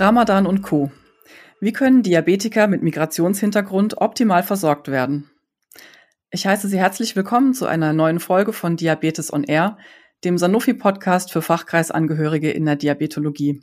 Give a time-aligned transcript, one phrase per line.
[0.00, 0.90] Ramadan und Co.
[1.60, 5.30] Wie können Diabetiker mit Migrationshintergrund optimal versorgt werden?
[6.30, 9.76] Ich heiße Sie herzlich willkommen zu einer neuen Folge von Diabetes on Air,
[10.24, 13.60] dem Sanofi-Podcast für Fachkreisangehörige in der Diabetologie.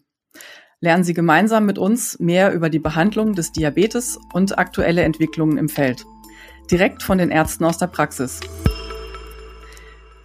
[0.79, 5.69] Lernen Sie gemeinsam mit uns mehr über die Behandlung des Diabetes und aktuelle Entwicklungen im
[5.69, 6.05] Feld.
[6.69, 8.41] Direkt von den Ärzten aus der Praxis.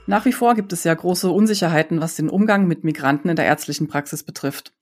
[0.07, 3.47] Nach wie vor gibt es ja große Unsicherheiten, was den Umgang mit Migranten in der
[3.47, 4.75] ärztlichen Praxis betrifft.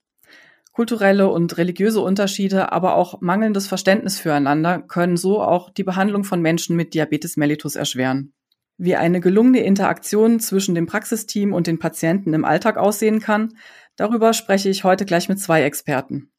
[0.71, 6.41] Kulturelle und religiöse Unterschiede, aber auch mangelndes Verständnis füreinander können so auch die Behandlung von
[6.41, 8.33] Menschen mit Diabetes mellitus erschweren.
[8.77, 13.53] Wie eine gelungene Interaktion zwischen dem Praxisteam und den Patienten im Alltag aussehen kann,
[13.95, 16.31] darüber spreche ich heute gleich mit zwei Experten.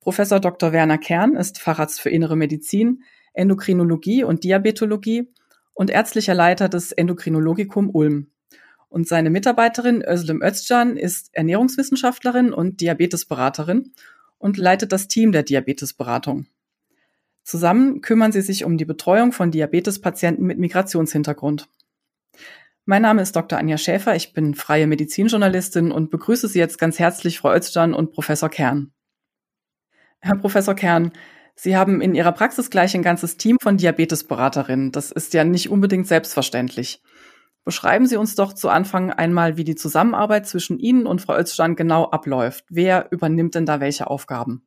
[0.00, 0.72] Professor Dr.
[0.72, 3.02] Werner Kern ist Facharzt für Innere Medizin,
[3.32, 5.32] Endokrinologie und Diabetologie
[5.72, 8.30] und ärztlicher Leiter des Endokrinologikum Ulm.
[8.94, 13.92] Und seine Mitarbeiterin Özlem Özcan ist Ernährungswissenschaftlerin und Diabetesberaterin
[14.38, 16.46] und leitet das Team der Diabetesberatung.
[17.42, 21.68] Zusammen kümmern sie sich um die Betreuung von Diabetespatienten mit Migrationshintergrund.
[22.84, 23.58] Mein Name ist Dr.
[23.58, 28.12] Anja Schäfer, ich bin freie Medizinjournalistin und begrüße Sie jetzt ganz herzlich, Frau Özcan und
[28.12, 28.92] Professor Kern.
[30.20, 31.10] Herr Professor Kern,
[31.56, 34.92] Sie haben in Ihrer Praxis gleich ein ganzes Team von Diabetesberaterinnen.
[34.92, 37.02] Das ist ja nicht unbedingt selbstverständlich.
[37.64, 41.76] Beschreiben Sie uns doch zu Anfang einmal, wie die Zusammenarbeit zwischen Ihnen und Frau Özcan
[41.76, 42.66] genau abläuft.
[42.68, 44.66] Wer übernimmt denn da welche Aufgaben?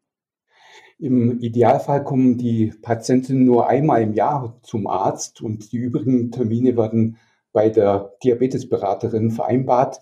[1.00, 6.76] Im Idealfall kommen die Patienten nur einmal im Jahr zum Arzt und die übrigen Termine
[6.76, 7.18] werden
[7.54, 10.00] bei der Diabetesberaterin vereinbart,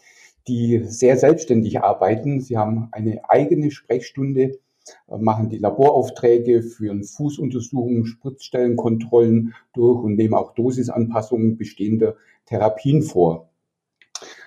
[0.47, 2.39] die sehr selbstständig arbeiten.
[2.39, 4.59] Sie haben eine eigene Sprechstunde,
[5.07, 13.49] machen die Laboraufträge, führen Fußuntersuchungen, Spritzstellenkontrollen durch und nehmen auch Dosisanpassungen bestehender Therapien vor.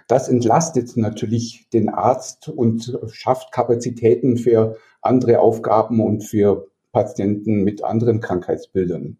[0.06, 7.84] Das entlastet natürlich den Arzt und schafft Kapazitäten für andere Aufgaben und für Patienten mit
[7.84, 9.18] anderen Krankheitsbildern.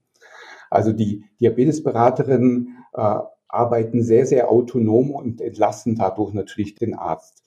[0.71, 3.19] Also die Diabetesberaterinnen äh,
[3.49, 7.43] arbeiten sehr, sehr autonom und entlasten dadurch natürlich den Arzt.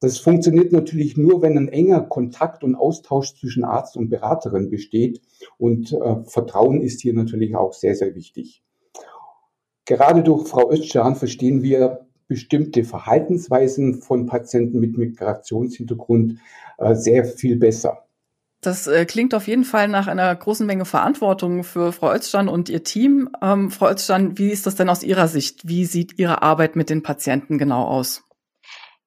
[0.00, 5.20] Das funktioniert natürlich nur, wenn ein enger Kontakt und Austausch zwischen Arzt und Beraterin besteht.
[5.58, 8.62] Und äh, Vertrauen ist hier natürlich auch sehr, sehr wichtig.
[9.86, 16.38] Gerade durch Frau Özcan verstehen wir bestimmte Verhaltensweisen von Patienten mit Migrationshintergrund
[16.76, 18.04] äh, sehr viel besser.
[18.60, 22.68] Das äh, klingt auf jeden Fall nach einer großen Menge Verantwortung für Frau Özcan und
[22.68, 23.30] ihr Team.
[23.40, 25.66] Ähm, Frau Özcan, wie ist das denn aus Ihrer Sicht?
[25.66, 28.27] Wie sieht Ihre Arbeit mit den Patienten genau aus?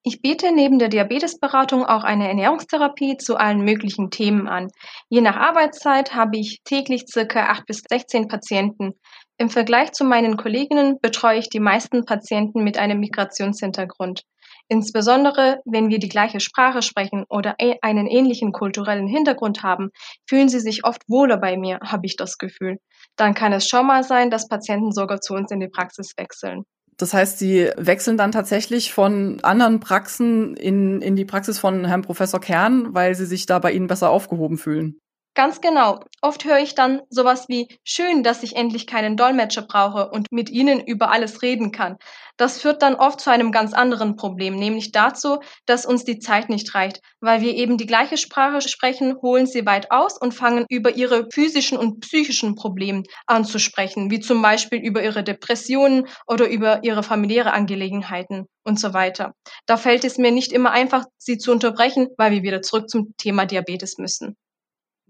[0.03, 4.69] Ich biete neben der Diabetesberatung auch eine Ernährungstherapie zu allen möglichen Themen an.
[5.09, 8.93] Je nach Arbeitszeit habe ich täglich circa 8 bis 16 Patienten.
[9.37, 14.23] Im Vergleich zu meinen Kolleginnen betreue ich die meisten Patienten mit einem Migrationshintergrund.
[14.67, 19.91] Insbesondere wenn wir die gleiche Sprache sprechen oder einen ähnlichen kulturellen Hintergrund haben,
[20.27, 22.79] fühlen sie sich oft wohler bei mir, habe ich das Gefühl.
[23.17, 26.63] Dann kann es schon mal sein, dass Patienten sogar zu uns in die Praxis wechseln.
[26.97, 32.03] Das heißt, Sie wechseln dann tatsächlich von anderen Praxen in, in die Praxis von Herrn
[32.03, 34.99] Professor Kern, weil Sie sich da bei Ihnen besser aufgehoben fühlen.
[35.33, 35.99] Ganz genau.
[36.21, 40.49] Oft höre ich dann sowas wie schön, dass ich endlich keinen Dolmetscher brauche und mit
[40.49, 41.95] Ihnen über alles reden kann.
[42.35, 46.49] Das führt dann oft zu einem ganz anderen Problem, nämlich dazu, dass uns die Zeit
[46.49, 46.99] nicht reicht.
[47.21, 51.27] Weil wir eben die gleiche Sprache sprechen, holen sie weit aus und fangen über ihre
[51.33, 57.53] physischen und psychischen Probleme anzusprechen, wie zum Beispiel über ihre Depressionen oder über ihre familiäre
[57.53, 59.33] Angelegenheiten und so weiter.
[59.65, 63.13] Da fällt es mir nicht immer einfach, sie zu unterbrechen, weil wir wieder zurück zum
[63.17, 64.35] Thema Diabetes müssen.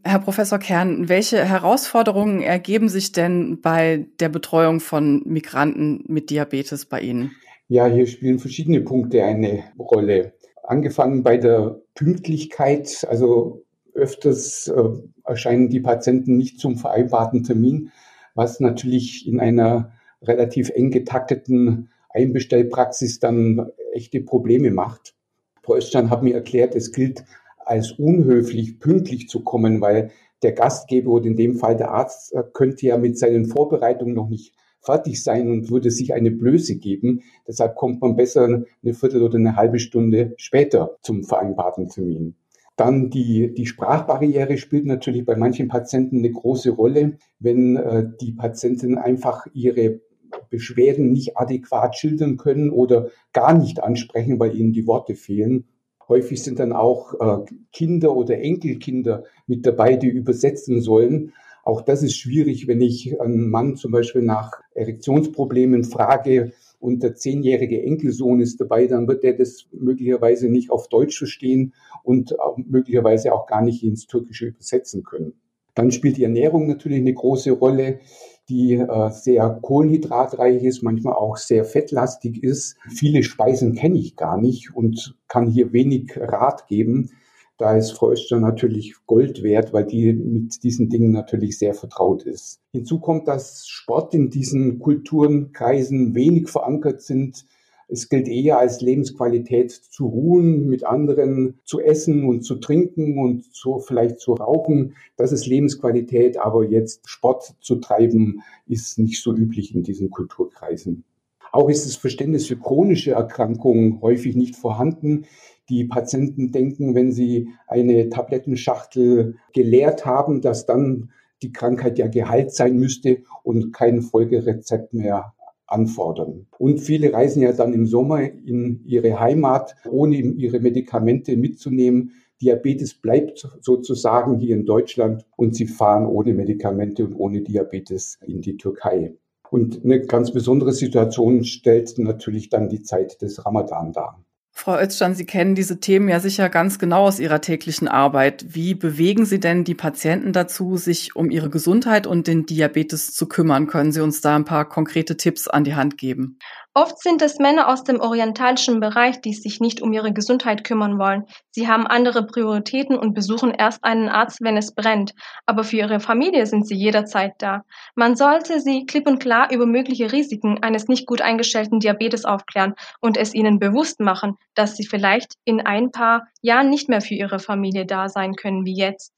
[0.04, 6.86] Herr Professor Kern, welche Herausforderungen ergeben sich denn bei der Betreuung von Migranten mit Diabetes
[6.86, 7.32] bei Ihnen?
[7.68, 10.34] Ja, hier spielen verschiedene Punkte eine Rolle.
[10.64, 13.64] Angefangen bei der Pünktlichkeit, also
[13.94, 14.90] öfters äh,
[15.24, 17.92] erscheinen die Patienten nicht zum vereinbarten Termin,
[18.36, 19.92] was natürlich in einer
[20.22, 25.16] relativ eng getakteten Einbestellpraxis dann echte Probleme macht.
[25.64, 27.24] Frau Östern hat mir erklärt, es gilt
[27.72, 30.12] als unhöflich pünktlich zu kommen, weil
[30.44, 34.30] der Gastgeber oder in dem Fall der Arzt äh, könnte ja mit seinen Vorbereitungen noch
[34.30, 37.22] nicht fertig sein und würde sich eine Blöße geben.
[37.48, 38.44] Deshalb kommt man besser
[38.84, 42.36] eine Viertel oder eine halbe Stunde später zum vereinbarten Termin.
[42.76, 48.34] Dann die, die Sprachbarriere spielt natürlich bei manchen Patienten eine große Rolle, wenn äh, die
[48.34, 50.02] Patienten einfach ihre
[50.50, 55.68] Beschwerden nicht adäquat schildern können oder gar nicht ansprechen, weil ihnen die Worte fehlen.
[56.12, 61.32] Häufig sind dann auch äh, Kinder oder Enkelkinder mit dabei, die übersetzen sollen.
[61.64, 67.16] Auch das ist schwierig, wenn ich einen Mann zum Beispiel nach Erektionsproblemen frage und der
[67.16, 71.74] zehnjährige Enkelsohn ist dabei, dann wird er das möglicherweise nicht auf Deutsch verstehen
[72.04, 75.32] und möglicherweise auch gar nicht ins Türkische übersetzen können.
[75.76, 78.02] Dann spielt die Ernährung natürlich eine große Rolle,
[78.52, 82.76] die äh, sehr kohlenhydratreich ist, manchmal auch sehr fettlastig ist.
[82.90, 87.12] Viele Speisen kenne ich gar nicht und kann hier wenig Rat geben.
[87.58, 92.24] Da ist Frau Öster natürlich Gold wert, weil die mit diesen Dingen natürlich sehr vertraut
[92.24, 92.60] ist.
[92.74, 97.46] Hinzu kommt, dass Sport in diesen Kulturenkreisen wenig verankert sind.
[97.92, 103.44] Es gilt eher als Lebensqualität zu ruhen, mit anderen zu essen und zu trinken und
[103.52, 104.96] so vielleicht zu rauchen.
[105.18, 111.04] Das ist Lebensqualität, aber jetzt Sport zu treiben ist nicht so üblich in diesen Kulturkreisen.
[111.52, 115.26] Auch ist das Verständnis für chronische Erkrankungen häufig nicht vorhanden.
[115.68, 121.10] Die Patienten denken, wenn sie eine Tablettenschachtel geleert haben, dass dann
[121.42, 125.34] die Krankheit ja geheilt sein müsste und kein Folgerezept mehr
[125.72, 126.48] anfordern.
[126.58, 132.12] Und viele reisen ja dann im Sommer in ihre Heimat, ohne ihre Medikamente mitzunehmen.
[132.42, 138.42] Diabetes bleibt sozusagen hier in Deutschland und sie fahren ohne Medikamente und ohne Diabetes in
[138.42, 139.16] die Türkei.
[139.52, 144.24] Und eine ganz besondere Situation stellt natürlich dann die Zeit des Ramadan dar.
[144.64, 148.46] Frau Özcan, Sie kennen diese Themen ja sicher ganz genau aus Ihrer täglichen Arbeit.
[148.50, 153.26] Wie bewegen Sie denn die Patienten dazu, sich um ihre Gesundheit und den Diabetes zu
[153.26, 153.66] kümmern?
[153.66, 156.38] Können Sie uns da ein paar konkrete Tipps an die Hand geben?
[156.74, 160.98] Oft sind es Männer aus dem orientalischen Bereich, die sich nicht um ihre Gesundheit kümmern
[160.98, 161.26] wollen.
[161.50, 165.14] Sie haben andere Prioritäten und besuchen erst einen Arzt, wenn es brennt.
[165.46, 167.64] Aber für ihre Familie sind sie jederzeit da.
[167.96, 172.76] Man sollte sie klipp und klar über mögliche Risiken eines nicht gut eingestellten Diabetes aufklären
[173.02, 177.16] und es ihnen bewusst machen, dass sie vielleicht in ein paar Jahren nicht mehr für
[177.16, 179.12] ihre Familie da sein können wie jetzt.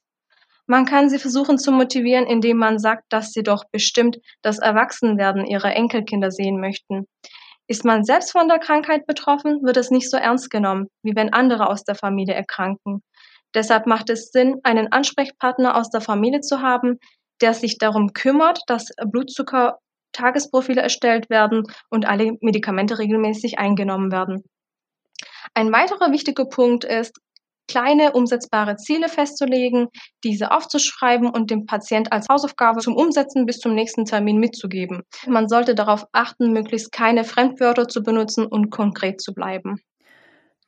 [0.65, 5.45] Man kann sie versuchen zu motivieren, indem man sagt, dass sie doch bestimmt das Erwachsenwerden
[5.45, 7.05] ihrer Enkelkinder sehen möchten.
[7.67, 11.31] Ist man selbst von der Krankheit betroffen, wird es nicht so ernst genommen, wie wenn
[11.31, 13.01] andere aus der Familie erkranken.
[13.53, 16.99] Deshalb macht es Sinn, einen Ansprechpartner aus der Familie zu haben,
[17.41, 24.43] der sich darum kümmert, dass Blutzucker-Tagesprofile erstellt werden und alle Medikamente regelmäßig eingenommen werden.
[25.53, 27.19] Ein weiterer wichtiger Punkt ist,
[27.67, 29.87] kleine umsetzbare Ziele festzulegen,
[30.23, 35.03] diese aufzuschreiben und dem Patient als Hausaufgabe zum Umsetzen bis zum nächsten Termin mitzugeben.
[35.27, 39.79] Man sollte darauf achten, möglichst keine Fremdwörter zu benutzen und konkret zu bleiben.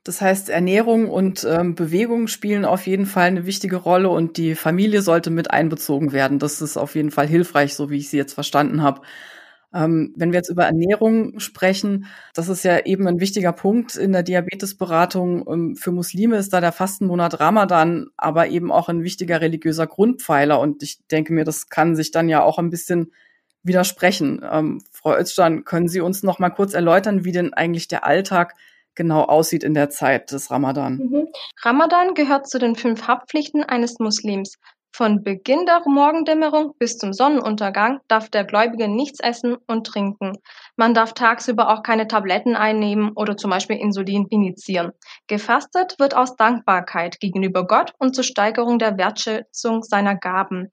[0.05, 4.53] Das heißt, Ernährung und ähm, Bewegung spielen auf jeden Fall eine wichtige Rolle und die
[4.53, 6.37] Familie sollte mit einbezogen werden.
[6.37, 9.01] Das ist auf jeden Fall hilfreich, so wie ich sie jetzt verstanden habe.
[9.75, 14.13] Ähm, wenn wir jetzt über Ernährung sprechen, das ist ja eben ein wichtiger Punkt in
[14.13, 15.45] der Diabetesberatung.
[15.47, 20.59] Ähm, für Muslime ist da der Fastenmonat Ramadan aber eben auch ein wichtiger religiöser Grundpfeiler.
[20.61, 23.11] Und ich denke mir, das kann sich dann ja auch ein bisschen
[23.63, 24.41] widersprechen.
[24.49, 28.53] Ähm, Frau Özcan, können Sie uns noch mal kurz erläutern, wie denn eigentlich der Alltag
[28.95, 30.97] genau aussieht in der Zeit des Ramadan?
[30.97, 31.27] Mhm.
[31.63, 34.57] Ramadan gehört zu den fünf Hauptpflichten eines Muslims.
[34.97, 40.37] Von Beginn der Morgendämmerung bis zum Sonnenuntergang darf der Gläubige nichts essen und trinken.
[40.77, 44.93] Man darf tagsüber auch keine Tabletten einnehmen oder zum Beispiel Insulin initiieren.
[45.27, 50.71] Gefastet wird aus Dankbarkeit gegenüber Gott und zur Steigerung der Wertschätzung seiner Gaben.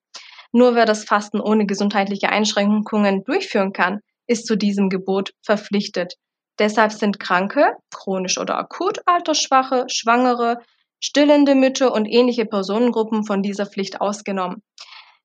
[0.53, 6.15] Nur wer das Fasten ohne gesundheitliche Einschränkungen durchführen kann, ist zu diesem Gebot verpflichtet.
[6.61, 10.59] Deshalb sind Kranke, chronisch oder akut Altersschwache, Schwangere,
[11.03, 14.63] stillende Mütter und ähnliche Personengruppen von dieser Pflicht ausgenommen.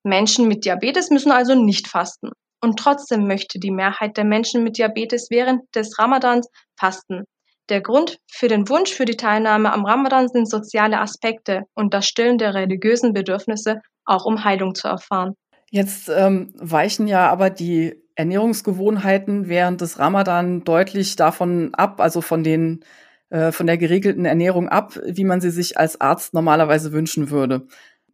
[0.03, 2.31] Menschen mit Diabetes müssen also nicht fasten.
[2.61, 7.23] Und trotzdem möchte die Mehrheit der Menschen mit Diabetes während des Ramadans fasten.
[7.69, 12.07] Der Grund für den Wunsch für die Teilnahme am Ramadan sind soziale Aspekte und das
[12.07, 15.35] Stillen der religiösen Bedürfnisse, auch um Heilung zu erfahren.
[15.69, 22.43] Jetzt ähm, weichen ja aber die Ernährungsgewohnheiten während des Ramadan deutlich davon ab, also von
[22.43, 22.83] den
[23.29, 27.67] äh, von der geregelten Ernährung ab, wie man sie sich als Arzt normalerweise wünschen würde.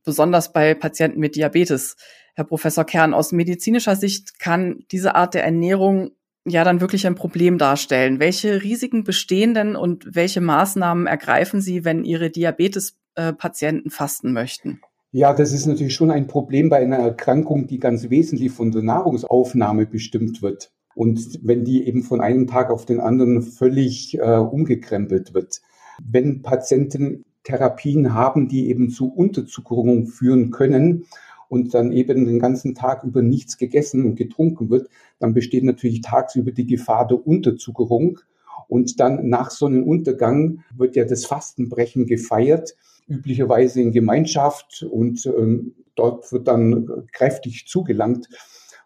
[0.03, 1.95] Besonders bei Patienten mit Diabetes.
[2.35, 6.11] Herr Professor Kern, aus medizinischer Sicht kann diese Art der Ernährung
[6.45, 8.19] ja dann wirklich ein Problem darstellen.
[8.19, 14.81] Welche Risiken bestehen denn und welche Maßnahmen ergreifen Sie, wenn Ihre Diabetespatienten fasten möchten?
[15.11, 18.81] Ja, das ist natürlich schon ein Problem bei einer Erkrankung, die ganz wesentlich von der
[18.81, 20.71] Nahrungsaufnahme bestimmt wird.
[20.95, 25.61] Und wenn die eben von einem Tag auf den anderen völlig äh, umgekrempelt wird.
[26.03, 31.05] Wenn Patienten Therapien haben, die eben zu Unterzuckerung führen können
[31.49, 36.01] und dann eben den ganzen Tag über nichts gegessen und getrunken wird, dann besteht natürlich
[36.01, 38.19] tagsüber die Gefahr der Unterzuckerung.
[38.67, 42.75] Und dann nach Sonnenuntergang wird ja das Fastenbrechen gefeiert,
[43.07, 48.29] üblicherweise in Gemeinschaft und ähm, dort wird dann kräftig zugelangt.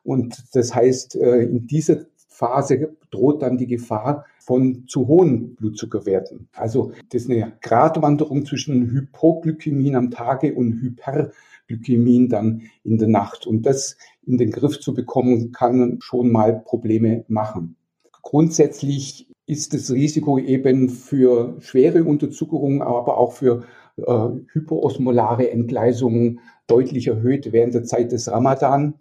[0.08, 6.48] Und das heißt, äh, in dieser Phase droht dann die Gefahr von zu hohen Blutzuckerwerten.
[6.54, 13.48] Also das ist eine Gratwanderung zwischen Hypoglykämien am Tage und Hyperglykämien dann in der Nacht.
[13.48, 17.76] Und das in den Griff zu bekommen, kann schon mal Probleme machen.
[18.22, 23.66] Grundsätzlich ist das Risiko eben für schwere Unterzuckerung, aber auch für
[23.98, 28.94] äh, hypoosmolare Entgleisungen deutlich erhöht während der Zeit des Ramadan.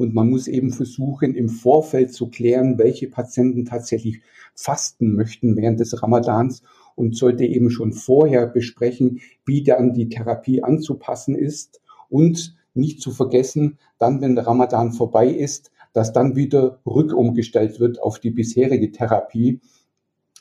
[0.00, 4.22] Und man muss eben versuchen, im Vorfeld zu klären, welche Patienten tatsächlich
[4.54, 6.62] fasten möchten während des Ramadans
[6.94, 11.82] und sollte eben schon vorher besprechen, wie dann die Therapie anzupassen ist.
[12.08, 18.00] Und nicht zu vergessen, dann, wenn der Ramadan vorbei ist, dass dann wieder rückumgestellt wird
[18.00, 19.60] auf die bisherige Therapie,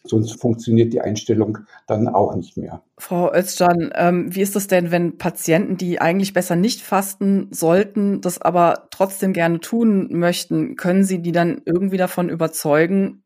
[0.10, 2.82] Sonst funktioniert die Einstellung dann auch nicht mehr.
[2.98, 8.22] Frau Özcan, ähm, wie ist das denn, wenn Patienten, die eigentlich besser nicht fasten sollten,
[8.22, 13.24] das aber trotzdem gerne tun möchten, können Sie die dann irgendwie davon überzeugen,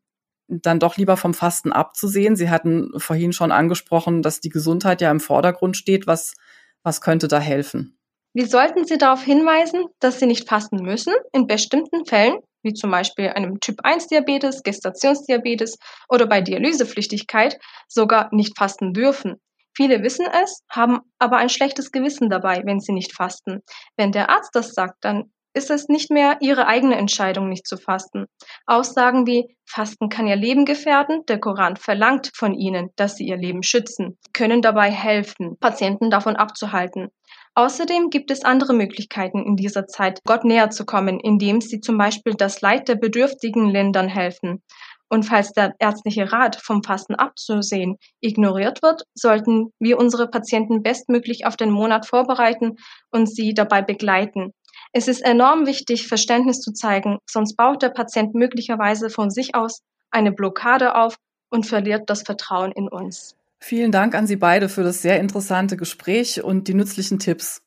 [0.48, 2.36] dann doch lieber vom Fasten abzusehen?
[2.36, 6.06] Sie hatten vorhin schon angesprochen, dass die Gesundheit ja im Vordergrund steht.
[6.06, 6.34] Was,
[6.82, 7.98] was könnte da helfen?
[8.34, 12.90] Wir sollten Sie darauf hinweisen, dass Sie nicht fasten müssen, in bestimmten Fällen wie zum
[12.90, 15.76] Beispiel einem Typ-1-Diabetes, Gestationsdiabetes
[16.08, 19.40] oder bei Dialysepflichtigkeit sogar nicht fasten dürfen.
[19.76, 23.60] Viele wissen es, haben aber ein schlechtes Gewissen dabei, wenn sie nicht fasten.
[23.96, 27.76] Wenn der Arzt das sagt, dann ist es nicht mehr ihre eigene Entscheidung, nicht zu
[27.76, 28.26] fasten.
[28.66, 33.36] Aussagen wie Fasten kann ihr Leben gefährden, der Koran verlangt von ihnen, dass sie ihr
[33.36, 37.08] Leben schützen, können dabei helfen, Patienten davon abzuhalten.
[37.56, 41.96] Außerdem gibt es andere Möglichkeiten in dieser Zeit, Gott näher zu kommen, indem sie zum
[41.96, 44.62] Beispiel das Leid der bedürftigen Ländern helfen.
[45.08, 51.46] Und falls der ärztliche Rat vom Fasten abzusehen ignoriert wird, sollten wir unsere Patienten bestmöglich
[51.46, 52.76] auf den Monat vorbereiten
[53.12, 54.52] und sie dabei begleiten.
[54.92, 59.82] Es ist enorm wichtig, Verständnis zu zeigen, sonst baut der Patient möglicherweise von sich aus
[60.10, 61.16] eine Blockade auf
[61.50, 63.36] und verliert das Vertrauen in uns.
[63.66, 67.62] Vielen Dank an Sie beide für das sehr interessante Gespräch und die nützlichen Tipps.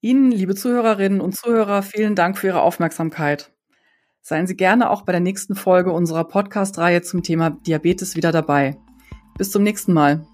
[0.00, 3.52] Ihnen, liebe Zuhörerinnen und Zuhörer, vielen Dank für Ihre Aufmerksamkeit.
[4.22, 8.78] Seien Sie gerne auch bei der nächsten Folge unserer Podcast-Reihe zum Thema Diabetes wieder dabei.
[9.36, 10.26] Bis zum nächsten Mal.